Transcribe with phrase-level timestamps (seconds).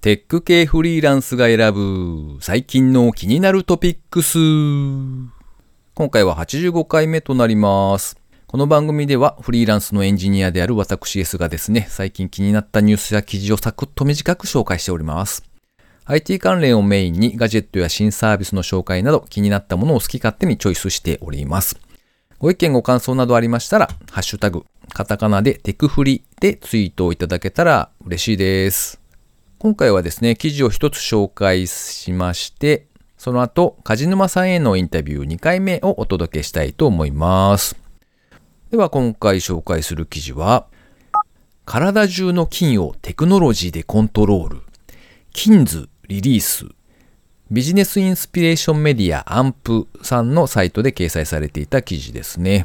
[0.00, 4.38] テック系フリーランスが選ぶ最近の気になるトピックス。
[5.92, 8.16] 今回は85回目となります。
[8.46, 15.44] この番組ではフリーランスのエンジニアである私 S がですね、最近気になったニュースや記事をサクッと短く紹介しております。
[16.06, 21.78] IT 関連をメインにガジェットや新サービスの紹介など気になったものを好き勝手にチョイスしております。
[22.38, 24.64] ご意見ご感想などありましたら、ハッシュタグ、
[24.94, 28.99] カタカナでテクフリでツイートをいただけたら嬉しいです。
[29.62, 32.86] 今回はですね、記事を一つ紹介しまして、
[33.18, 37.76] その後、梶沼さんへのインタビュー2回目をお届けしたいと思います。
[38.70, 40.66] では今回紹介する記事は、
[41.66, 44.62] 体中の菌をテクノロジーでコントロール、
[45.34, 46.64] キンズリリース、
[47.50, 52.64] ビジネスインスピレーションメディアアンプさんのサイトで掲載されていた記事ですね。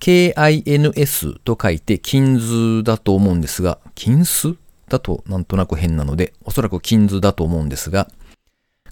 [0.00, 4.56] KINS と書いてキンズだと思うんですが、キンス？
[4.88, 8.08] だとなんとなく変なので、おそらくキンズだと思うんですが、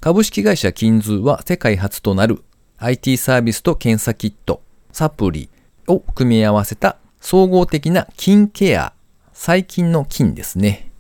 [0.01, 2.43] 株式会社キンズは世界初となる
[2.79, 5.49] IT サービスと検査キット、サプリ
[5.87, 8.93] を組み合わせた総合的な筋ケア、
[9.33, 10.91] 細菌の菌ですね。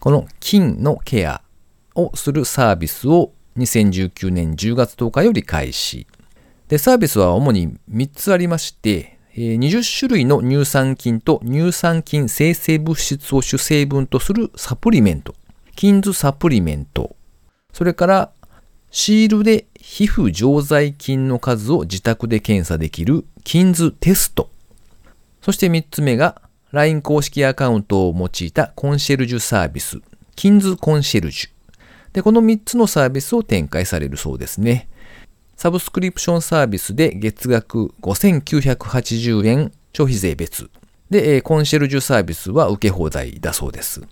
[0.00, 1.42] この菌のケア
[1.94, 6.06] をするサービスを2019年10月10日より開始。
[6.68, 15.34] で、サービスは主に3つありまして、20種類の乳酸菌と乳酸菌生成物質を主成分とするサプリメント、
[15.76, 17.14] キンズサプリメント、
[17.72, 18.32] それから
[18.90, 24.50] シールで皮膚常在菌の数を自宅で検査できるキンズテスト、
[25.40, 30.00] そして3つ目が LINE 公式アカウントを用いたコンシェルジュサービス、
[30.34, 31.48] キンズコンシェルジュ。
[32.12, 34.88] で、この3つのサービスを展開されるそうですね。
[35.58, 40.70] サブスクリプションサービスで月額5980円消費税別。
[41.10, 44.02] で、コンシェルジュサービスは受け放題だそうです。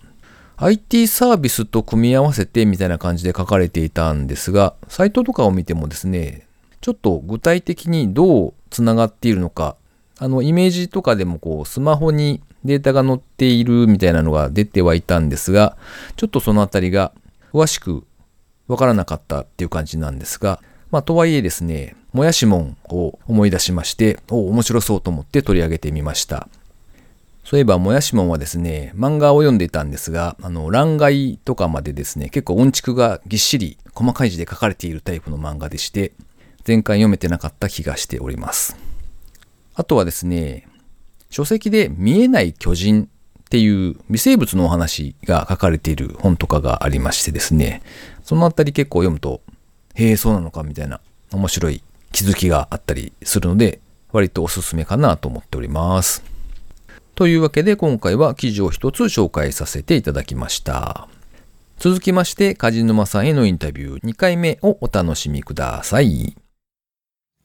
[0.56, 6.48] IT サービスと組み合わせてみたいな感じで書かれていたんですが、サイトとかを見てもですね、
[6.80, 9.77] ちょっと具体的にどうつながっているのか、
[10.18, 15.77] あの、イメージとかでもこう、スマホにデータが載っているみたいなのが出てはいたんですが、
[16.17, 17.12] ちょっとそのあたりが
[17.52, 18.02] 詳しく
[18.67, 20.61] わからなかったっていう感じなんですが、
[20.91, 26.48] まあ、とはいえですね、もやしもんを思い出しまして、お面白そうと思って取り上げてみました。
[27.45, 36.13] そういえば、もやしもんはですね、漫画を読んでいたんですが、あの、欄外とかまでですね、結構音畜がぎっしり細かい字で書かれているタイプの漫画でして、
[36.67, 38.77] 前回読めてなかった気がしております。
[39.77, 40.67] あとはですね、
[41.30, 43.08] 書籍で見えない巨人っ
[43.48, 47.83] ていう微生物のお話が書かれている本とかがありましてですね、
[48.24, 49.42] そのあたり結構読むと、
[49.96, 51.01] へえ、そうなのかみたいな
[51.33, 53.80] 面白い気づきがあったりするので、
[54.12, 56.23] 割とおすすめかなと思っております。
[57.14, 61.08] というわけで今回は記事を一つ紹介させていただきました。
[61.79, 66.36] 続きまして、梶沼さんへのインタビュー2回目をお楽しみください。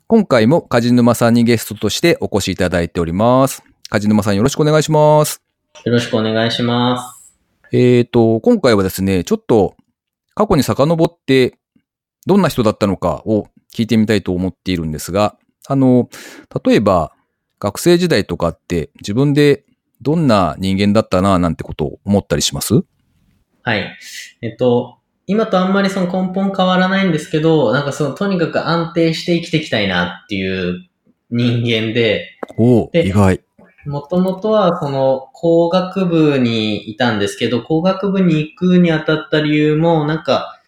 [0.08, 3.64] 今回も梶沼さんにゲストとしてお越しいただいております。
[3.90, 5.42] 梶沼さんよろしくお願いします。
[5.86, 7.34] よろしくお願いします。
[7.72, 9.76] えーと、今回はですね、ちょっと
[10.36, 11.58] 過去に遡って
[12.26, 15.38] どんな人だったのかを聞いてみたいと思っているんですが、
[15.68, 16.10] あの、
[16.64, 17.14] 例えば
[17.60, 19.66] 学生時代とかって自分で
[20.02, 22.84] どんな人間だったななんてことを思ったりします？
[23.64, 23.96] はい。
[24.42, 30.88] えっと、今とあんまりその根本変わらないんですけど、なんかそのとにかく安定して生きていきたいなっていう
[31.30, 33.42] 人間で、おお、で意外。
[33.86, 40.61] もともとはその工学部にいたんですけど、工学部に行くにあたった理由も、なんか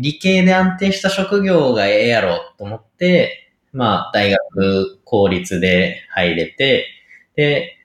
[0.00, 6.86] 理系で安定した職業がええやろと思って、まあ大学公立で入れて、
[7.34, 7.76] で、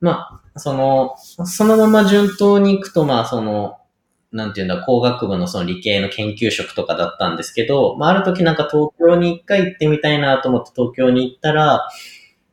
[0.00, 3.78] まあ、その、そのまま順当に行くと、まあその、
[4.32, 11.88] なんていうんだ、工学部のその理系の研究職とかだったんですけど、まあある時なんか東京に一回行ってみたいなと思って東京に行ったら、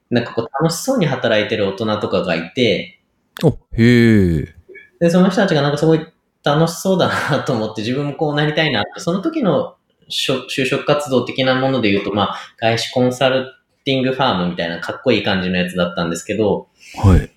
[0.09, 3.01] なんかこう楽しそうに働いてる大人とかがいて、
[3.44, 4.56] お、へえ。
[5.00, 6.06] で、その人たちがなんかすごい
[6.44, 9.75] 楽しそうだなと思って自分もこうなりたいなって、その時の
[10.10, 13.45] 就職活動的なもので言うと、まあ、外資コンサル
[13.86, 16.68] ティングファームみたいなかっこいい感じのやつだったんですけど、
[17.01, 17.19] はい。
[17.19, 17.31] で、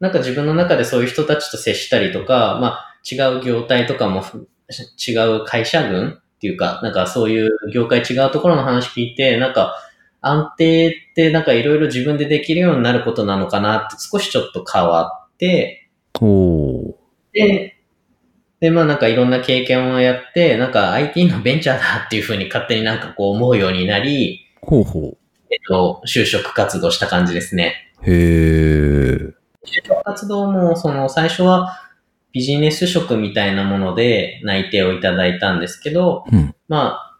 [0.00, 4.48] なんか自分の中でそういう人たちと接したりとか、まあ、違う業態とかもふ
[5.06, 9.74] 違う会社群っていうか、なんかそういう業界違うところの話聞いて、なんか
[10.20, 15.90] 安定ってなんかいろいろ自分でできるようになることなのかなって少しちょっと変わって、
[16.20, 17.03] おお。
[17.34, 17.76] で、
[18.60, 25.18] で、まあなんかいろんな経験をやって、なんか IT のベンチャーだっていうふうに勝手になんかこう思うようになり、ほうほ
[25.50, 27.92] えっと、就職活動した感じですね。
[28.06, 28.10] う。
[28.10, 29.34] へえ。
[29.64, 31.80] 就職活動も、その最初は
[32.32, 36.54] ビジネス職みたいなもので内定をいただいたんですけど、うん。
[36.68, 37.18] まあ、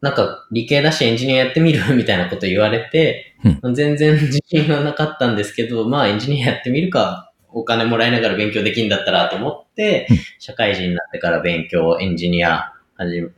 [0.00, 3.36] なんか理系だしエンジニアやってみるみたいなこと言われて、
[3.74, 7.23] 全然自信はなかったんですけど、まあエンジニアやってみるか、
[7.54, 12.72] お金もらいながら勉強できるんだったらと思ってうん、社会人になってから勉強、エンジニア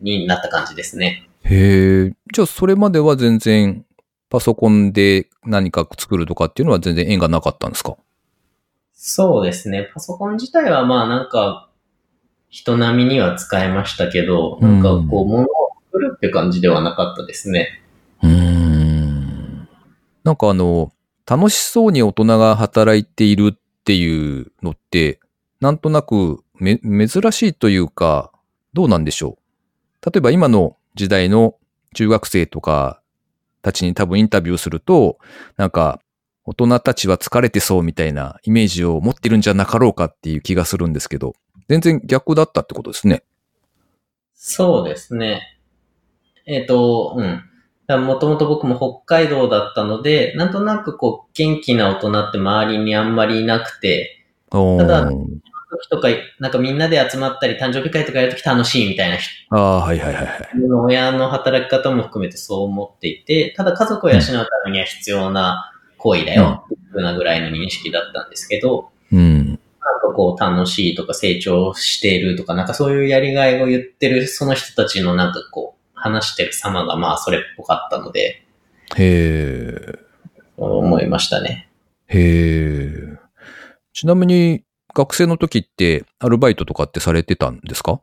[0.00, 1.28] になった感じですね。
[1.44, 2.12] へえ。
[2.32, 3.84] じゃあ、それまでは全然、
[4.28, 7.96] パソコンで何か作るとかっていうのは全然縁がなかったんですか？
[8.92, 9.88] そうですね。
[9.94, 11.68] パソコン自体はまあなんか、
[12.48, 15.46] 人並みには使えましたけど、なんかこう、物を
[15.86, 17.80] 作るって感じではなかったですね。
[18.22, 19.68] うーん。
[20.24, 20.92] なんかあの、
[21.28, 25.20] 楽しそうに大人が働いているっていうのって、
[25.60, 28.32] なんとなくめ、珍しいというか、
[28.72, 29.38] どうなんでしょ
[30.02, 30.10] う？
[30.10, 31.54] 例えば今の時代の
[31.94, 33.00] 中学生とか
[33.62, 35.18] たちに多分インタビューすると、
[35.56, 36.00] なんか、
[36.44, 41.34] 大人たちは疲れてそうみたいなイメージを持ってるんじゃなかろうかっていう気がするんですけど、
[41.68, 43.22] 全然逆だったってことですね。
[44.34, 45.60] そうですね。
[46.44, 47.40] えっ、と、うん。
[47.88, 55.08] もともと僕も北海道だったので、なんとなくこう、元気な大人って周りにあんまりいなくて、ただ
[55.76, 56.08] 時とか、
[56.40, 60.48] なんかみんなで集まったり、誕生日会とかやるとき楽しいみたいな人ああ、はいはいはいはい。
[60.70, 69.46] 親の働き方も含めてそう思っていて、ただ家族を養うためには必要な行為だよ、っていうふうなぐらいの認識だったんですけど、うん。
[69.48, 69.56] なん
[70.00, 75.75] かこう楽しいとか成長しているとか、なんかそういうやりがいを言ってるその人たちのなんかこう、
[76.06, 78.42] 話してる様がまあそれっぽかったので、
[78.96, 79.98] へえ。
[80.56, 81.68] 思いましたね。
[82.06, 83.18] へえ。
[83.92, 84.62] ちなみに、
[84.94, 88.00] 学生の時ってアルバイトとかってされてたんですか？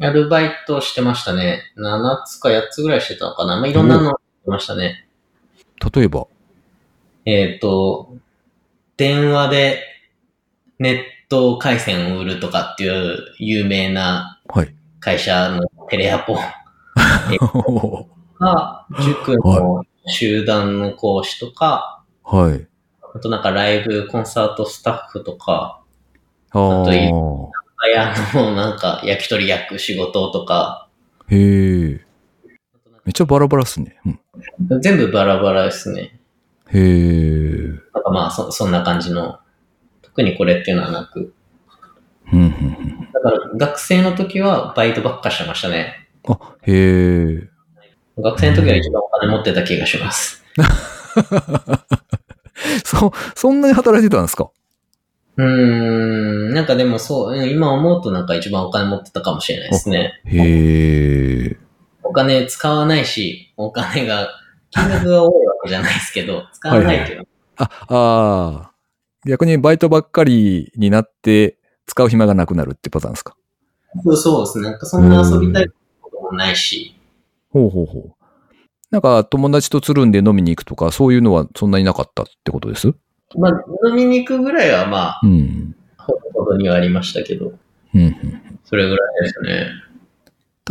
[0.00, 1.62] アルバイトしてましたね。
[1.78, 3.56] 7つか8つぐらいしてたのかな。
[3.56, 5.08] まあいろんなのしてましたね。
[5.94, 6.26] 例えば？
[7.24, 8.14] えっ、と、
[8.98, 9.82] 電話で
[10.78, 14.74] ネット回線を売るとかっていう有名なはい。
[15.00, 16.36] 会社のテレアポ
[18.38, 22.66] が、塾の集団の講師とか、はい。
[23.14, 25.80] あとなんかライブコンサートスタッフとか、
[26.50, 26.84] ああ。
[26.84, 30.88] といあの、なんか焼き鳥焼く仕事とか、
[31.28, 32.06] へえ。
[33.04, 33.98] めっちゃバラバラっすね。
[34.04, 34.08] う
[34.76, 36.20] ん、全部バラバラですね。
[36.68, 37.68] へえ。
[37.94, 39.38] なんかまあそ、そんな感じの、
[40.02, 41.32] 特にこれっていうのはなく。
[43.12, 46.05] だから学生の時はバイトばっかしてましたね。
[46.28, 46.72] あ、へ
[47.42, 47.48] え。
[48.18, 50.42] 学生の時は一番お金持ってた気がします。
[52.84, 54.50] そ、そんなに働いてたんですか？
[55.36, 60.20] うーん、なんかでもそう、うん今思うとなんか一番お金持ってたかもしれないですね。
[60.24, 61.56] へえ。
[62.02, 64.28] お金使わないし、お金が、
[64.70, 67.24] 金額が多いわけじゃないですけど、使わないっていうの
[67.58, 68.72] あ、ああ。
[69.26, 73.34] 逆にバイトばっかりになって使う暇がなくなるってパターンですか？
[74.04, 74.70] そうそうですね。
[74.70, 75.68] なんかそんな遊びたい
[76.32, 76.94] ないし、
[77.50, 78.12] ほうほうほう。
[78.90, 82.94] なんか友達とつるんで飲みに行くとか、そういうのはそんなになかったってことです？
[83.36, 83.50] まあ、
[83.88, 85.74] 飲みに行くぐらいはまあ、うん。
[85.98, 87.52] ほどほどにはありましたけど、
[87.94, 89.70] うんうんそれぐらいですね。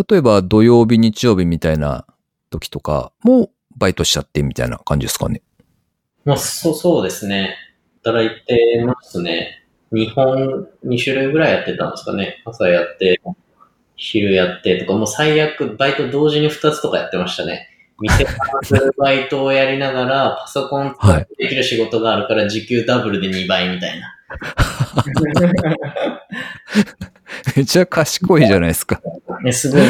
[0.09, 2.05] 例えば土曜日、日曜日みたいな
[2.49, 5.41] 時とかもバイトしちゃってみたいな感じですかね？
[6.25, 7.55] まあ、そう、そうですね。
[8.03, 9.63] 働いてますね。
[9.91, 12.41] 2本、2種類ぐらいやってたんですかね。
[12.45, 13.21] 朝やって、
[13.95, 17.69] 昼やってとか、もう最悪、バイト同時に2つとかやってましたね。
[17.99, 18.29] 店の
[18.97, 20.95] バイトをやりながら、パソコン
[21.37, 24.11] できる仕事があるから、時給ダブルで2倍みたいな。
[27.55, 28.99] めっちゃ賢いじゃないですか。
[29.43, 29.81] ねすごい、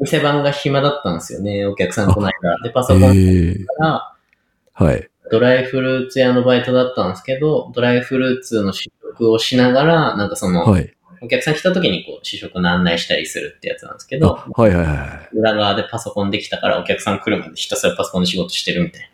[0.00, 1.66] 店番が暇だったんですよね。
[1.66, 2.56] お客さん来ないから。
[2.62, 4.14] で、パソコンええから、
[4.72, 5.06] はい。
[5.30, 10.92] ドライフルーツ屋のバイトだったんですけど、ドライフルーツの試食をしながら、なんかその、はい。
[11.22, 15.36] お客さん来た時にこう試食の案内したりするってやつなんですけあど、はいはいはい。
[15.36, 19.06] 裏側でパソコンできたからお客さん来るまでひたすらパソコンで仕事してるみたいな。
[19.06, 19.10] へ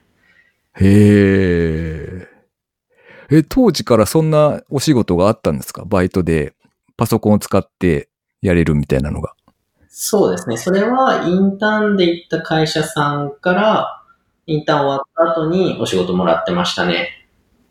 [2.23, 2.29] え。
[3.31, 5.85] え、当時からそんなお仕事があったんですか？
[5.85, 6.55] バイトで
[6.97, 8.09] パソコンを使って
[8.41, 9.35] やれるみたいなのが。
[9.89, 10.59] そうですね。
[10.59, 14.03] それはインターンで行った会社さんから、
[14.47, 17.27] インターン終わった後にお仕事もらってましたね。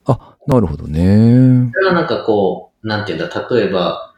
[0.06, 1.72] あ、なるほどね。
[1.74, 4.15] それはなんかこう、なんていうんだ、例えば、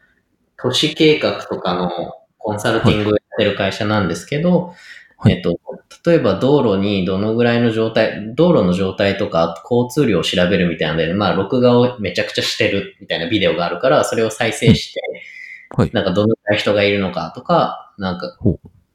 [0.60, 1.90] 都市計画とかの
[2.38, 4.74] コンサルティングをやってる会社なんですけど、
[5.16, 5.58] はいえっと、
[6.06, 15.00] 例えば道路にどのぐらいの状態、道路の状態とか交通量を調べるみたいなので、まあ、録画をめちゃくちゃしてるみたいなビデオがあるから、それを再生して、
[15.76, 15.90] はい。
[15.92, 18.38] なんかどのぐらい人がいるのかとか、なんか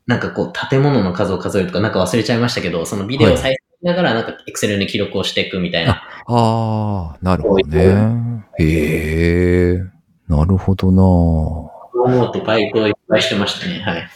[0.05, 6.03] なんかこう、建物の数を数えるとか、なんか忘れちゃいましたけど、そのビデオを再生しながら、なんかエクセルに記録をしていくみたいな。
[6.27, 8.43] ああ、なるほどね。
[8.59, 9.92] へえ。
[10.35, 13.79] なるほどな思うとバイトをいっぱいしてましたね。
[13.79, 14.09] はい。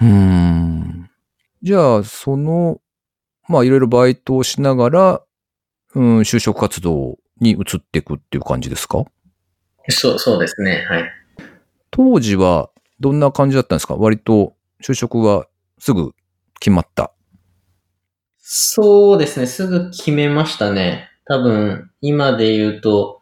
[0.00, 1.10] うーん。
[1.62, 2.80] じゃあ、その、
[3.48, 5.22] まあいろいろバイトをしながら、
[5.94, 9.04] うん、就職活動に移っていくっていう感じですか？
[9.88, 10.86] そう、そうですね。
[10.88, 11.10] はい。
[11.90, 13.96] 当時はどんな感じだったんですか？
[13.96, 15.46] 割と就職が
[15.78, 16.12] すぐ
[16.60, 17.12] 決まった。
[18.38, 19.46] そうですね。
[19.46, 21.08] すぐ決めましたね。
[21.26, 23.20] 多分、今で言うと、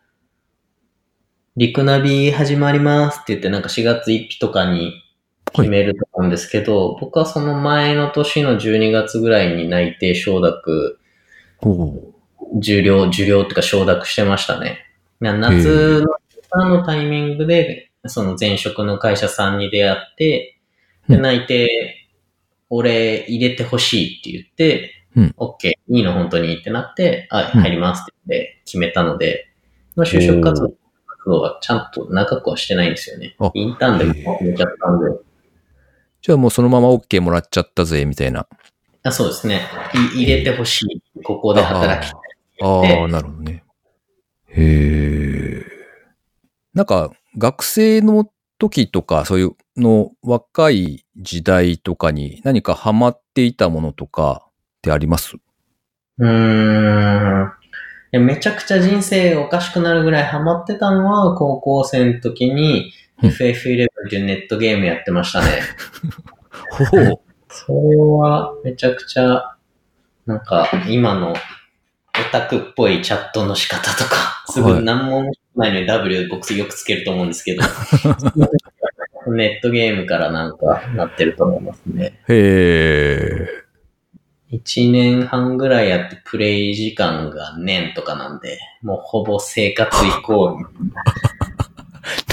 [1.54, 5.02] リクナビ始まりますって言って、なんか4月1日とかに
[5.54, 10.98] 決めると思うんですけど、僕はその前の年の12月ぐらいに内定承諾。
[12.58, 14.78] 受領、受領ってか承諾してましたね。
[15.20, 16.02] な夏
[16.54, 20.58] ののタイミングで、その前職の会社さんに出会って、
[21.08, 21.68] でうん内定、
[22.70, 29.50] 俺入れてほしいって言って、うん、OK、いいの本当にってなって、あ、うん入りますって決めたので、
[29.94, 30.72] まあ、就職活動
[31.22, 33.50] 活動はちゃんと長くはしてないんですよねあ。
[33.54, 35.06] インターンでも決めちゃったんで。
[36.20, 38.46] じゃあもうそのまま OK もらっちゃったぜ、みたいな。
[39.04, 39.62] あそうですね。
[40.16, 41.22] い入れてほしい。
[41.22, 42.20] ここで働きたい。
[42.62, 43.64] ああ、なるほどね。
[44.48, 45.66] へえ。
[46.74, 54.52] なんか、学生の時とか、そういうの若い時代とかに何かハマっていたものとかっ
[54.82, 55.36] てあります？
[56.18, 57.52] うーん。
[58.14, 62.92] いやめちゃくちゃ人生おかしくなるぐらいハマってたのは、高校生の時に
[63.22, 65.62] うん FF11 っていうネットゲームやってましたね。
[66.70, 67.20] ほう。
[67.48, 69.56] それはめちゃくちゃ、
[70.26, 71.34] なんか今のオ
[72.30, 77.62] タクっぽいチャットの仕方とか、すはいぐ何も面白くないのに W 僕よくつけると思うんですけど、
[79.32, 82.20] ネットゲームからなんかなってると思いますね。
[82.28, 83.61] へえ。
[84.52, 90.66] 1年半ぐらいやってプレイ時間が年とかなんで、もうほぼ生活イコール。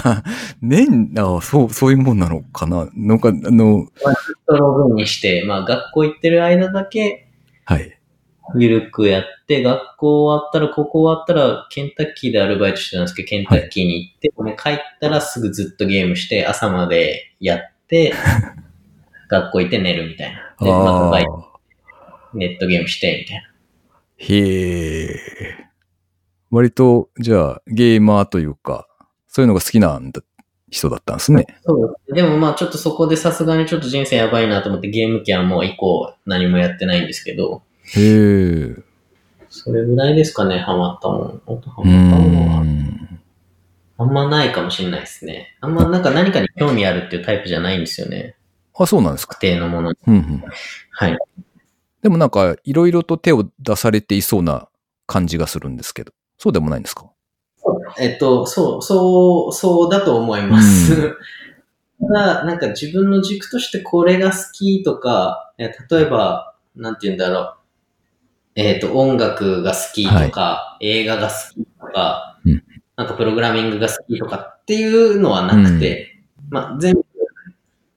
[0.62, 2.90] 年、あそう、そういうもんなのかな？
[2.94, 3.88] なんか、あの、
[4.48, 7.28] ログインにして、まあ学校行ってる間だけ
[7.66, 7.96] はい。
[8.56, 18.14] ゆるくやって、学校終わったら、ここ終わったら、ケンタッキーでアルバイトしてたんですけど、ケンタッキーに行って、もう帰ったらすぐずっとゲームして、朝までやって、
[19.30, 20.56] 学校行って寝るみたいな。
[20.60, 21.49] で、またあバイト、
[22.34, 23.44] ネットゲームして、みたいな。
[24.18, 25.20] へえ。
[26.52, 28.88] 割と、じゃあ、ゲーマーというか、
[29.28, 30.22] そういうのが好きなんだ、
[30.70, 31.46] 人だったんですね。
[31.64, 37.62] そうでもまあちょっとそこでさすがにちょっと人生やばいなと思ってゲーム機はもう以降何もやってないんですけど、
[37.96, 38.76] へえ。
[39.50, 41.42] それぐらいですかね、ハマったもん。
[41.46, 42.64] ハマったも。
[42.64, 43.20] ん。
[43.98, 45.58] あんまないかもしれないですね。
[45.60, 48.36] あんまなんか何かに興味あるっていうタイプじゃないんですよね。
[48.78, 49.34] あ、そうなんですか。
[49.34, 49.98] 特定のものに。
[50.08, 50.44] うんうん。
[50.92, 51.18] はい。
[52.02, 54.70] でもなんか、いろいろと手を出されていそうな
[55.06, 57.10] 感じがするんですけど、そうでもないんですか？
[58.00, 60.94] えっと、そう、そう、そうだと思います。
[60.94, 61.18] う
[62.08, 67.56] ただ、なんか自分の軸としてこれが好きとか、え例えば、なんて言うんだろう。
[68.56, 72.64] えっ、と、音楽が好きとか、映画が好きとか、うん。
[72.96, 77.06] なんかプログラミングが好きとかっていうのはなくて、まあ、全部、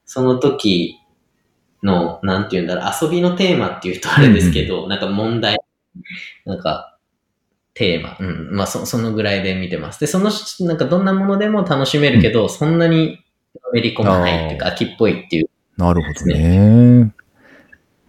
[0.05, 0.97] その時
[1.83, 5.59] の、なんて言うんだろう、遊びのテーマっていうとあれですけど、なんか問題、
[6.45, 6.97] なんか、
[7.75, 10.01] テーマ、うん、まあそ、そのぐらいで見てます。
[10.01, 10.31] で、その、
[10.67, 13.19] なんかどんなものでも楽しめるけど、そんなに
[13.65, 15.49] のめり込まないっていうか、秋っぽいっていう。
[15.77, 17.15] なるほどね。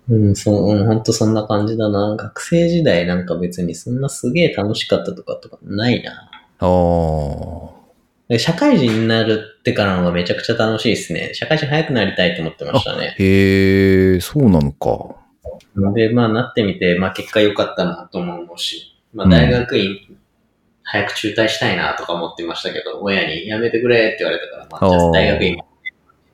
[0.09, 2.15] うん、そう、うん、ほんとそんな感じだな。
[2.17, 6.29] 学生時代なんか別にそんなすげえ楽しかったとかとかないな。
[6.59, 7.73] ああ。
[8.27, 11.33] で社会人になるってからのがめちゃくちゃ楽しいですね。
[11.33, 13.15] 社会人早くなりたいと思ってましたね。
[13.17, 15.15] へえ、そうなのか。
[15.95, 20.17] で、まあなってみて、まあ結果良かったなとも思うし、まあうん大学院、
[20.83, 25.57] 早く中退したいなとか思ってましたけど、親にやめてくれって言われたから、まあじゃあ大学院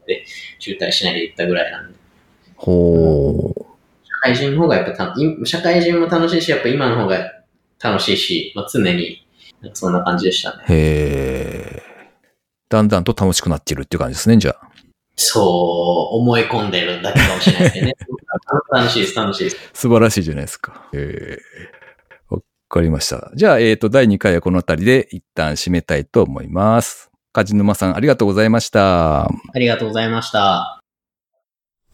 [0.07, 0.25] で
[0.57, 1.99] 中退しないで行ったぐらいなんで。
[2.55, 3.61] ほう。
[4.05, 5.13] 社会人の方がやっぱ
[5.45, 7.31] 社会人も楽しいし、やっぱ今の方が
[7.79, 9.23] 楽しいし、まあ常に、
[9.73, 10.63] そんな感じでしたね。
[10.67, 11.88] へえ。
[12.69, 14.69] だんだんと楽しくなっているっていう感じですね、じゃあ。
[15.15, 15.41] そ
[16.13, 17.95] う思い込んでるだけかもしれないですね。
[18.71, 19.57] 楽しいです、楽しいです。
[19.73, 20.87] 素晴らしいじゃないですか。
[20.93, 23.31] えー、わかりました。
[23.35, 27.09] じゃあ、えっ、と、第2回はこの辺りで一旦締めたいと思います。
[27.33, 29.25] 梶沼さん、ありがとうございました。
[29.25, 30.79] ありがとうございました。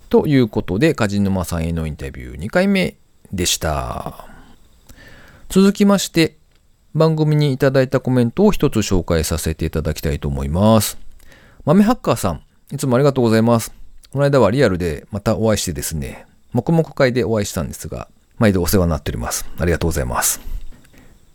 [0.10, 2.96] ということで、梶沼さんへのインタビュー2回目
[3.34, 4.28] でした。
[5.50, 6.38] 続きまして、
[6.96, 10.98] 番組にいただいたコメントを一つ紹介させていただきたいと思います。
[11.66, 13.74] 豆ハッカーさん、いつもありがとうございます。
[14.14, 19.46] この間はリアルでまたお会いしてですね、黙々会でお会いしたんですが、毎度お世話になっております。
[19.60, 20.40] ありがとうございます。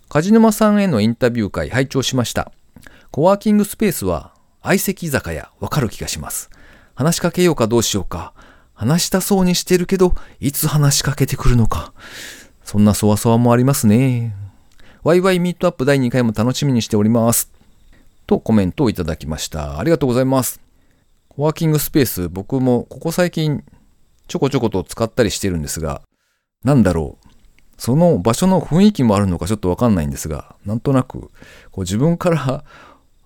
[0.09, 2.51] 梶沼さんへのインタビュー会拝聴しました。
[3.11, 6.49] コワーキングスペースは相席居酒屋わかる気がします。
[6.95, 8.33] 話しかけようかどうしようか。
[8.73, 11.93] 話したそうにしてるけど、いつ話しかけてくるのか。
[12.65, 14.35] そんなそわそわもありますね。
[15.03, 17.51] ワイワイミートアップ第2回も楽しみにしております。
[18.27, 19.79] とコメントをいただきました。
[19.79, 20.61] ありがとうございます。
[21.31, 23.65] コワーキングスペース、僕もここ最近
[24.29, 26.03] ちょこちょこと使ったりしてるんですが、
[26.65, 27.27] なんだろう。
[27.79, 31.31] その場所の雰囲気もあるのかちょっとわかんないんですが、なんとなく、こ
[31.79, 32.65] う自分から、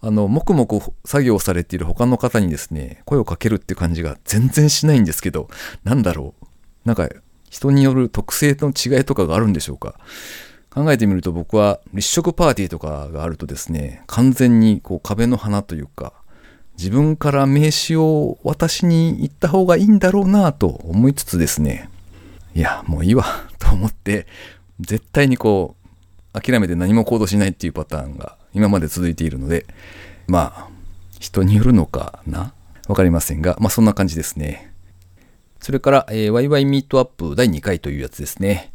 [0.01, 0.69] あの、黙々
[1.05, 5.49] 作業されている他の方にですね、声をかけるって感じが全然しないんですけど、
[5.83, 6.47] なんだろう。
[6.85, 7.09] なんか、
[7.51, 9.97] 人による特性の違いとかがあるんでしょうか。
[10.75, 16.13] 考えてみると僕は立食パーティーとかがあるとですね、完全にこう壁の花というか、
[16.77, 21.89] 自分から名刺を渡しに行った方がいいんだろうなと思いつつですね、
[22.55, 23.25] いや、もういいわ
[23.61, 24.27] と思って、
[24.81, 25.77] 絶対にこ
[26.35, 29.67] う、諦めて何も行動しないっていうパターンが今まで続いているので、
[30.27, 30.69] まあ、
[31.21, 32.53] 人によるのかな？
[32.89, 34.75] わかりませんが、まあそんな感じですね。
[35.61, 38.74] それから、えー、ワイワイミートアップ第2回というやつですね。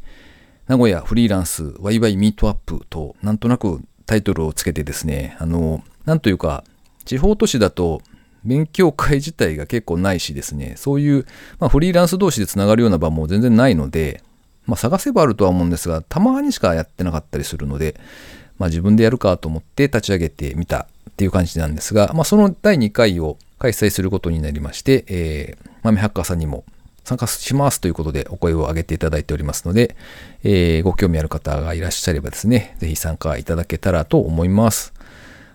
[0.69, 6.63] 名古屋フリーランスワイワイミートアップと、なんとなくタイトルをつけてですね、あの、なんというか、
[7.05, 8.03] 地方都市だと
[8.43, 11.25] 勉強会自体が結構ないしですね、そういう、
[11.57, 14.21] まあ、フリーランス同士でつながるような場も全然ないので、
[14.67, 17.99] まあ、探せばあるとは思うんですが、たまにしかやってなかったりするので、
[18.59, 26.63] まあ、自分でやるかと思って立ち上げてみたっていう感じなんですが、まあ、その第2回を開催することになりまして、えー、豆ハッカーさんにも
[27.09, 29.95] 参加しますということでお声を上げていただいておりますので、
[30.43, 34.93] えー、ご興味ある方がいらっしゃればですね、ぜひ参加いただけたらと思います。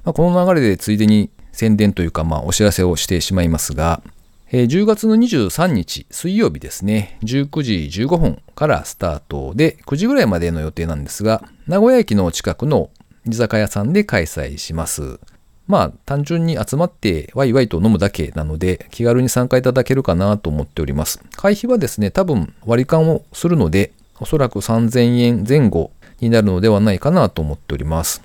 [0.03, 4.03] まあ、この流れでついでに宣伝というか、まあ、お知らせをしてしまいますが、
[4.51, 12.91] えー、10月の23日水曜日ですね、19時15分からスタートで9時ぐらいまでの予定なんですが、名古屋駅の近くの
[13.31, 15.21] 居酒屋さんで開催します。
[15.67, 21.21] まあ単純に集まってワイワイと飲むだけなので気軽に参加いただけるかなと思っております。
[21.37, 28.23] 会費はですね、多分割り勘をするので、おそらく3000円前後になるのではないかなと思っております。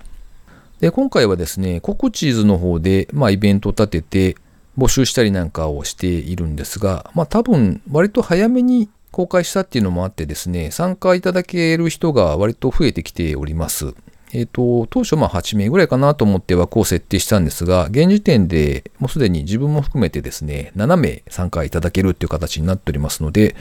[0.80, 4.36] で、今回はですね、コクチーズの方で、まあイベントを立てて
[4.78, 13.94] 募集したりなんかをしているんですが、まあ多分割と早めに公開したっていうのもあってですね、参加いただける人が割と増えてきております。
[14.32, 23.56] えっ、ー、と、当初まあ8名ぐらいかなと思って枠を設定したんですが、現時点でもうすでに自分も含めてですね、7名参加いただけるっていう形になっておりますので、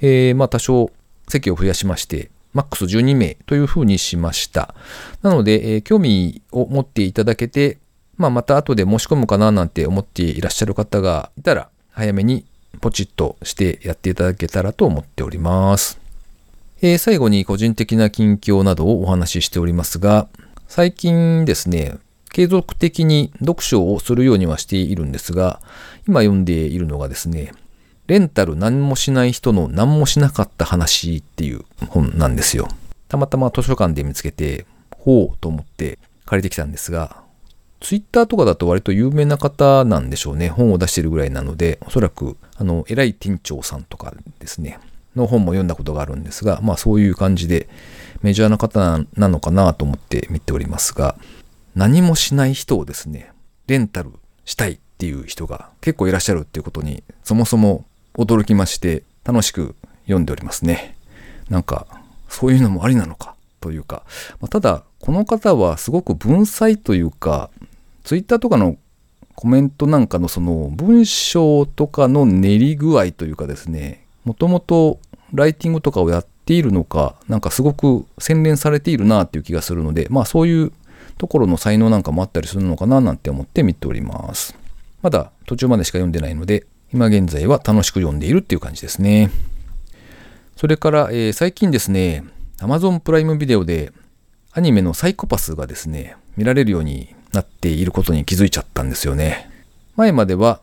[0.00, 0.90] えー、まあ多少
[1.28, 4.74] 席を増やしまして、マックス12名というふうにしました。
[5.22, 7.78] なので、えー、興味を持っていただけて、
[8.16, 12.44] まあまた後で申し込むかななんて思っていらっしゃる方がいたら、早めに
[12.80, 16.01] ポチッとしてやっていただけたらと思っております。
[16.84, 20.26] えー、最後に個人的な近況などをお話ししておりますが、
[20.66, 21.96] 最近ですね、
[22.32, 25.60] 継続的に読書をするようにはしているんですが、
[26.08, 27.52] 今読んでいるのがですね、
[28.08, 32.66] レンタル何もしない人の何もしなかった話っていう本なんですよ。
[33.06, 34.66] たまたま図書館で見つけて、
[34.96, 37.22] ほうと思って借りてきたんですが、
[37.78, 40.48] ツイッターとかだと割と有名な方なんでしょうね。
[40.48, 44.80] 本を出してるぐらいなので、おそらく、あの、偉い店長さんとかですね、
[45.16, 47.68] の本も読んだことがあるんですが、まあそういう感じで
[48.22, 51.16] メジャーな方なのかなと思って見ておりますが、
[51.74, 53.32] 何もしない人をですね、
[53.66, 54.12] レンタル
[54.44, 60.96] したいっていう人が結構いらっしゃるっていうことに、そもそも驚きまして、楽しく読んでおりますね。
[61.48, 61.86] なんか、
[62.28, 64.02] そういうのもありなのかというか、
[64.40, 67.50] まあ、ただ、この方はすごく文才というか、
[68.04, 68.76] ツイッターとかの
[69.34, 74.98] コメントなんかのその文章とかの練り具合というかですね、もともと
[75.32, 80.72] ライティングとかをやっているのか、なんかすごく洗練されているなっていう気がするので、まあそういう
[81.18, 84.56] ところの才能なんかもあったりするのかななんて思って見ております。
[85.02, 89.30] まだ途中までしか読んでないので、今現在は楽しく読んでいるっていう感じですね。
[90.56, 92.24] それから、えー、最近ですね、
[92.58, 93.92] Amazon プライムビデオで
[94.52, 99.50] アニメのサイコパスがですね、見られるようになっていることに気づいちゃったんですよね。
[99.96, 100.60] 前までは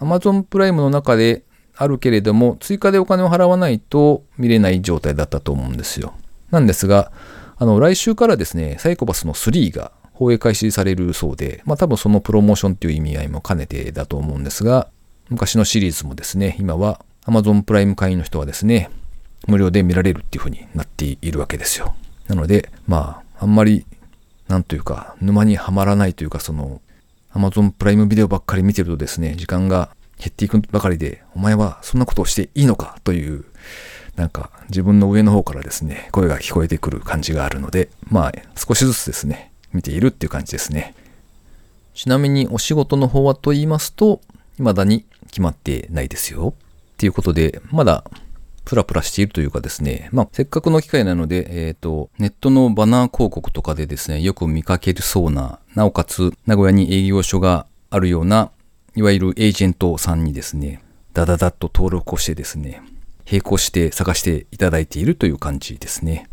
[0.00, 1.42] Amazon プライムの中で
[1.80, 6.12] あるけれども、追加でお金を払わないと見れない状態だったと思うんですよ。
[6.50, 7.12] なんですが、
[7.56, 14.88] あの、来週からですね、サイコパスの3が放映開始されるそうで、まあ多分そのプロモーションっていう意味合いも兼ねてだと思うんですが、
[15.30, 18.90] 昔のシリーズもですね、今は Amazon プライム会員の人はですね、
[19.46, 21.94] 無料で見られるっていう風になっているわけですよ。
[22.26, 23.86] なので、まあ、あんまり、
[24.48, 26.80] なんというか、沼にはまらないというか、その、
[27.34, 32.98] Amazon プライムビデオばっかり見てるとですね、時間が減っていくばかりで、お前はそんなことをしていいのか？
[33.04, 33.44] という、
[34.16, 40.94] なんか自分の上の方からですね、声が聞こえてくる感じがあるので、まあ少しずつですね、見ているっていう感じですね。
[41.94, 44.20] ちなみにお仕事の方はと言いますと、
[44.56, 46.54] 未だに決まってないですよ。
[46.58, 48.04] っていうことで、まだ
[48.64, 58.50] プラプラしているというかですね、まあ、せっかくの機会なので、えっ、ー、と、ネットのバナー広告とかでですね、よく見かけるそうな、なおかつ、名古屋に営業所があるような、
[58.98, 60.82] いわゆるエージェントさんにですね、
[61.14, 62.82] ダダダッと登録をしてですね、
[63.30, 66.28] 並行して探していただいているという感じですね。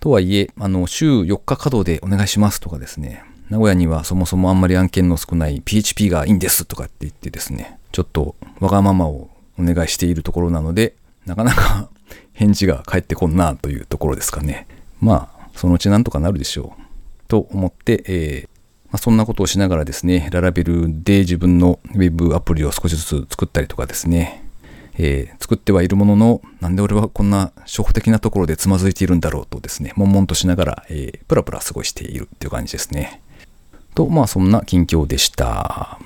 [0.00, 9.28] とはいえ、あの、週4日稼働でお願いしますとかですね、名古屋にはそもそもあんまり案件の少ない PHP がいいんですとかって言ってですね、ちょっとわがままを
[9.58, 10.94] お願いしているところなので、
[11.26, 11.90] なかなか
[12.32, 14.66] 返事が返ってこんなというところですかね。
[15.02, 16.82] まあ、そのうちなんとかなるでしょう。
[17.28, 18.51] と思って、えー
[18.92, 24.44] まあ、そんなことをしながらですね、ララベルで自分の Web アプリを少しずつ作ったりとかですね、
[24.98, 33.22] えー、作ってはいるものの、なんで俺はこんな初歩的なところでつまずいているんだろうとですね、悶々としながら、えー、プラプラ過ごしているっていう感じですね。
[33.94, 35.98] と、まあそんな近況でした。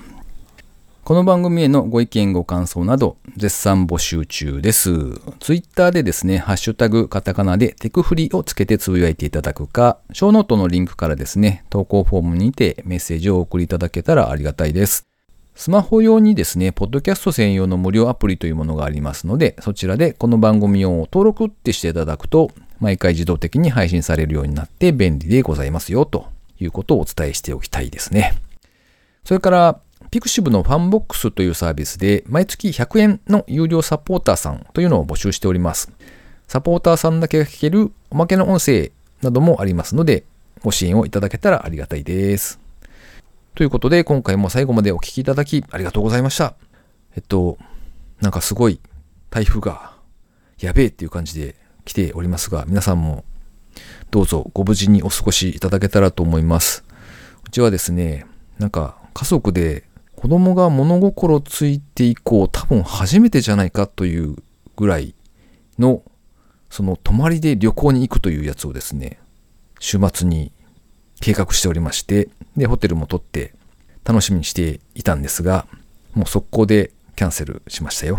[1.06, 4.90] この番組へのご意見ご感想など絶賛募集中です。
[5.38, 15.06] ツイッターでですね、ハッシュタグカタカナでテクフリをつけてつぶやいていただくか、ショーノートのリンクからですね、投稿フォームにてメッセージをお送りいただけたらありがたいです。
[15.54, 26.26] スマホ用にですね、ポッドキャスト専用の無料アプリというものがありますので、そちらでこの番組を登録ってしていただくと、毎回自動的に配信されるようになって便利でございますよ、と
[26.58, 28.34] いうことをお伝えしておきたいですね。
[29.22, 35.90] それから、ピクシブのファンボックスというサービスで毎月100円の有料サポーターさんというのを募集しております。
[36.46, 38.92] サポーターさんだけが聞けるおまけの音声
[39.22, 40.24] などもありますので、
[40.62, 42.60] ご支援をいただけたらありがたいです。
[43.54, 46.54] ということで、今回も最後までお聴きいただきありがとうございました。
[47.16, 47.58] えっと、
[48.20, 48.80] なんかすごい
[49.30, 49.94] 台風が
[50.60, 53.24] やべえっていう感じで来ておりますが、皆さんも
[54.10, 56.84] どうぞご無事にお過ごしいただけたらと思います。
[57.46, 58.26] うちはですね、
[58.58, 59.84] なんか家族で
[60.16, 64.36] 子供が物心ついて以降多分初めてじゃないかという
[64.74, 65.14] ぐらい
[65.78, 66.02] の
[66.70, 69.18] その泊まりで旅行に行くというやつをですね、
[69.78, 70.52] 週末に
[71.20, 73.54] 計画しておりまして、で、ホテルも取って
[74.04, 75.66] 楽しみにしていたんですが、
[76.14, 78.18] もう速攻でキャンセルしましたよ。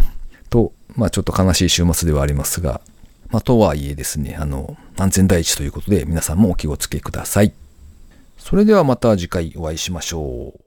[0.50, 2.82] と、まあちょっと悲しい週末ではありますが、
[3.30, 7.54] まあとはいえですね、あの、安全第一ということで皆さんもお気をつけください。
[8.38, 10.67] それではまた次回お会いしましょう。